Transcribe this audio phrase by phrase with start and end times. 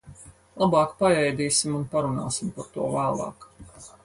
[0.61, 3.49] Labāk paēdīsim un parunāsim par to vēlāk.